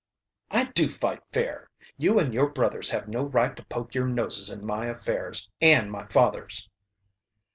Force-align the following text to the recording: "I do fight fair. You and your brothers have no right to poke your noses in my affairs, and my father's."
"I 0.49 0.63
do 0.63 0.89
fight 0.89 1.21
fair. 1.31 1.69
You 1.95 2.17
and 2.17 2.33
your 2.33 2.49
brothers 2.49 2.89
have 2.89 3.07
no 3.07 3.21
right 3.21 3.55
to 3.55 3.63
poke 3.65 3.93
your 3.93 4.07
noses 4.07 4.49
in 4.49 4.65
my 4.65 4.87
affairs, 4.87 5.51
and 5.61 5.91
my 5.91 6.07
father's." 6.07 6.67